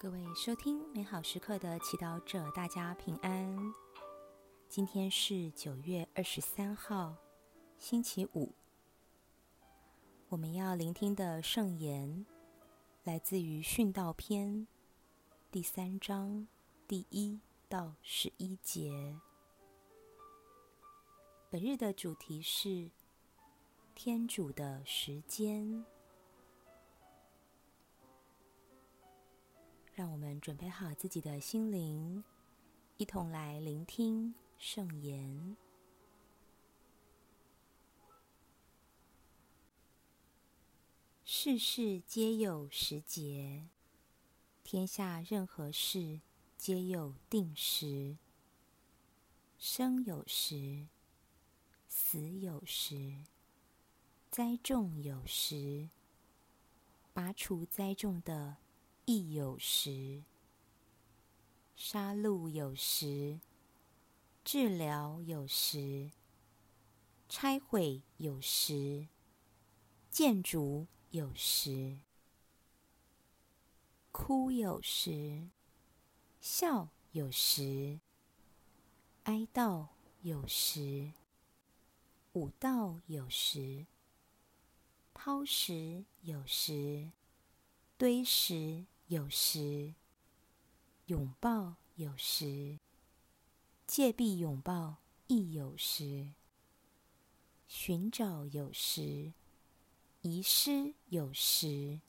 [0.00, 3.74] 各位收听美好时刻的祈祷者，大家平安。
[4.68, 7.16] 今天是九月二十三号，
[7.80, 8.54] 星期五。
[10.28, 12.24] 我们要聆听的圣言
[13.02, 14.68] 来自于训道篇
[15.50, 16.46] 第三章
[16.86, 19.18] 第一到十一节。
[21.50, 22.88] 本日的主题是
[23.96, 25.84] 天主的时间。
[29.98, 32.22] 让我们准备好自己的心灵，
[32.98, 35.56] 一同来聆听圣言。
[41.24, 43.66] 世事皆有时节，
[44.62, 46.20] 天下任何事
[46.56, 48.18] 皆有定时。
[49.58, 50.86] 生有时，
[51.88, 53.24] 死有时，
[54.30, 55.88] 栽种有时，
[57.12, 58.58] 拔除栽种的。
[59.10, 60.22] 亦有时，
[61.74, 63.40] 杀戮有时，
[64.44, 66.10] 治疗有时，
[67.26, 69.08] 拆毁有时，
[70.10, 72.00] 建筑有时，
[74.12, 75.48] 哭有时，
[76.42, 78.00] 笑有时，
[79.22, 79.86] 哀悼
[80.20, 81.12] 有时，
[82.34, 83.86] 舞蹈有时，
[85.14, 87.10] 抛石有时，
[87.96, 88.84] 堆石。
[89.08, 89.94] 有时
[91.06, 92.78] 拥抱，有时
[93.86, 94.98] 借币拥抱，
[95.28, 96.34] 亦有时
[97.66, 99.32] 寻找，有时
[100.20, 102.02] 遗失，有时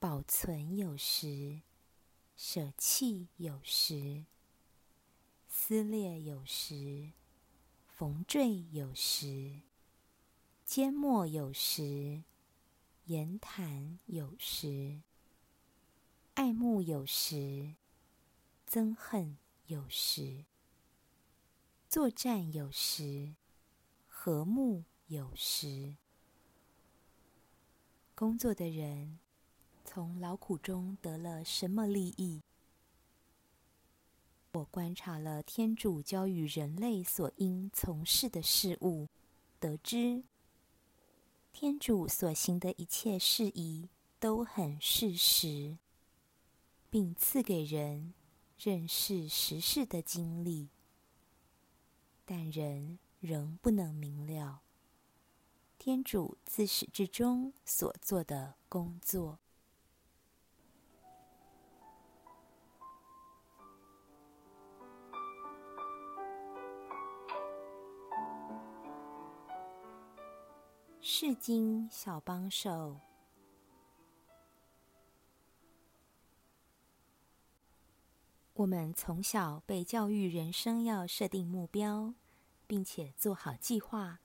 [0.00, 1.60] 保存，有时
[2.36, 4.24] 舍弃，有时
[5.48, 7.12] 撕裂，有时
[7.86, 9.60] 缝缀，有时
[10.64, 12.24] 缄默，有时
[13.04, 15.00] 言谈，有时。
[16.36, 17.76] 爱慕有时，
[18.68, 19.38] 憎恨
[19.68, 20.44] 有时；
[21.88, 23.32] 作战有时，
[24.06, 25.96] 和睦有时。
[28.14, 29.18] 工作的人
[29.82, 32.42] 从劳苦中得了什么利益？
[34.52, 39.08] 我观察了天主教育人类所应从事的事物，
[39.58, 40.22] 得知
[41.54, 43.88] 天主所行的一切事宜
[44.20, 45.78] 都很事实。
[46.96, 48.14] 并赐给人
[48.58, 50.70] 认识时事的经历，
[52.24, 54.62] 但人仍不能明了
[55.76, 59.38] 天主自始至终所做的工作。
[71.02, 73.05] 世经小帮手。
[78.58, 82.14] 我们从小被教育，人生要设定目标，
[82.66, 84.20] 并且做好计划，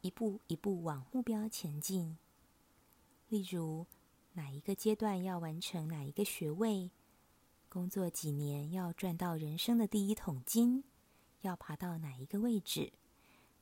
[0.00, 2.16] 一步一步往目标前进。
[3.28, 3.86] 例如，
[4.32, 6.90] 哪一个阶段要完成哪一个学位，
[7.68, 10.82] 工作几年要赚到人生的第一桶金，
[11.42, 12.94] 要爬到哪一个位置，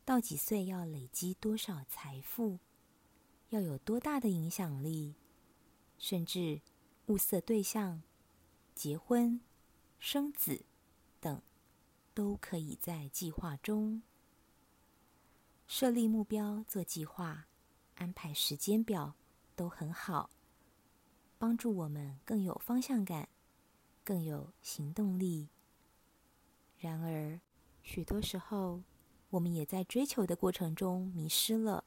[0.04, 2.60] 到几岁要累积多少财富，
[3.48, 5.16] 要有多大的影响力，
[5.98, 6.60] 甚至
[7.06, 8.04] 物色对象、
[8.72, 9.40] 结婚。
[9.98, 10.64] 生子
[11.20, 11.42] 等
[12.14, 14.02] 都可以在计划中
[15.66, 17.48] 设立目标、做计划、
[17.96, 19.14] 安排时间表，
[19.56, 20.30] 都很好，
[21.38, 23.28] 帮助我们更有方向感、
[24.04, 25.48] 更有行动力。
[26.78, 27.40] 然而，
[27.82, 28.82] 许多时候
[29.30, 31.84] 我们也在追求的过程中迷失了，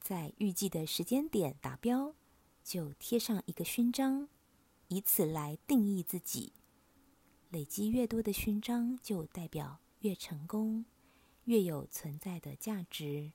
[0.00, 2.14] 在预计的时间点达标，
[2.62, 4.28] 就贴上一个勋章，
[4.88, 6.52] 以此来定义自己。
[7.50, 10.84] 累积越多的勋章，就代表越成功，
[11.46, 13.32] 越有存在的价值。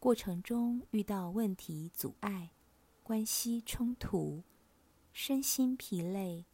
[0.00, 2.50] 过程中遇到问题阻碍、
[3.02, 4.42] 关系冲突、
[5.12, 6.46] 身心疲累，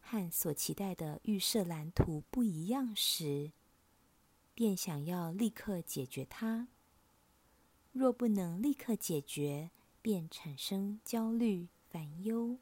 [0.00, 3.52] 和所期待的预设蓝图不一样时，
[4.54, 6.68] 便想要立刻解决它。
[7.92, 12.56] 若不能立刻解决，便产生焦虑、烦忧，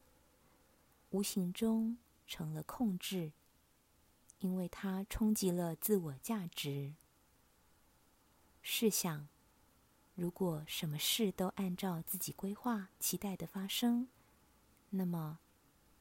[1.11, 1.97] 无形中。
[2.27, 3.33] 成了控制，
[4.39, 6.95] 因为它冲击了自我价值。
[8.63, 9.29] 试想，
[10.15, 14.09] 如果什么事都按照自己规划、期待的发生，
[14.91, 15.39] 那么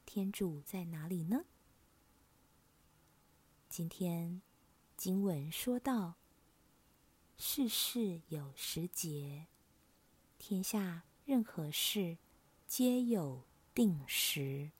[0.06, 1.46] 天主在哪里呢？
[3.70, 4.42] 今天
[4.96, 6.16] 经文说到
[7.38, 9.48] ：“世事有时节，
[10.38, 12.18] 天下任何事
[12.66, 13.44] 皆有
[13.74, 14.72] 定时。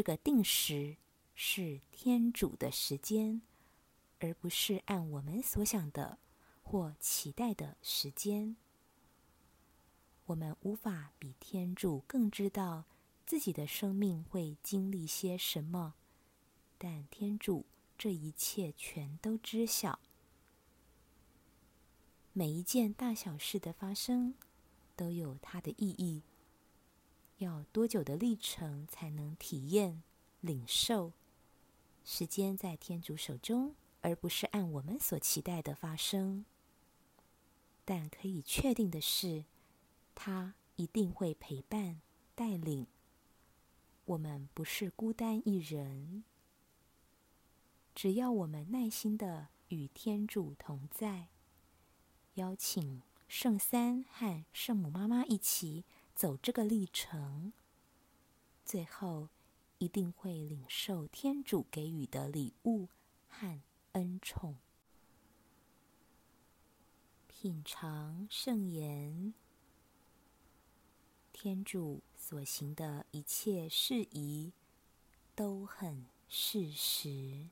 [0.00, 0.96] 这个定时
[1.34, 3.42] 是天主的时间，
[4.18, 6.16] 而不是按我们所想的
[6.62, 8.56] 或期待的时间。
[10.24, 12.84] 我们无法比天主更知道
[13.26, 15.92] 自己的生命会经历些什么，
[16.78, 17.66] 但天主
[17.98, 20.00] 这一切全都知晓。
[22.32, 24.32] 每一件大小事的发生
[24.96, 26.22] 都有它的意义。
[27.40, 30.02] 要多久的历程才能体验、
[30.40, 31.12] 领受？
[32.04, 36.44] 时间在天主手中，而不是按我们所期待的发生。
[37.86, 39.46] 但可以确定的是，
[40.14, 42.02] 他一定会陪伴、
[42.34, 42.86] 带领
[44.04, 46.24] 我们，不是孤单一人。
[47.94, 51.28] 只要我们耐心的与天主同在，
[52.34, 55.84] 邀请圣三和圣母妈妈一起。
[56.20, 57.54] 走这个历程，
[58.62, 59.30] 最后
[59.78, 62.90] 一定会领受天主给予的礼物
[63.26, 63.62] 和
[63.92, 64.58] 恩宠，
[67.26, 69.32] 品尝圣言。
[71.32, 74.52] 天主所行的一切事宜
[75.34, 77.48] 都很适时，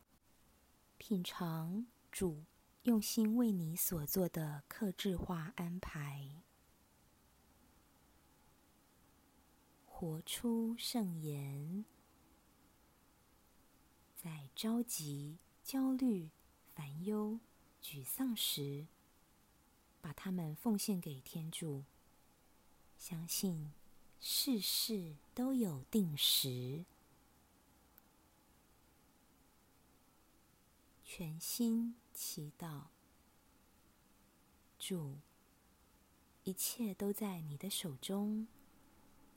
[0.99, 2.45] 品尝主
[2.83, 6.43] 用心为你所做的克制化安排。
[10.01, 11.85] 活出圣言，
[14.15, 16.31] 在着急、焦虑、
[16.73, 17.41] 烦忧、
[17.83, 18.87] 沮丧时，
[20.01, 21.83] 把它们奉献给天主。
[22.97, 23.73] 相信
[24.21, 26.85] 事事都有定时，
[31.05, 32.83] 全心祈祷。
[34.79, 35.17] 主，
[36.45, 38.47] 一切都在你的手中。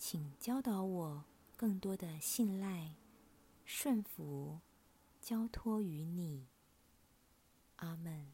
[0.03, 1.23] 请教导我
[1.55, 2.95] 更多的信赖、
[3.65, 4.59] 顺服、
[5.21, 6.47] 交托于你。
[7.75, 8.25] 阿门。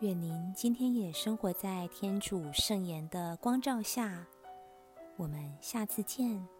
[0.00, 4.26] 愿您今天也生活在天主圣言的光照下。
[5.16, 6.59] 我们下次见。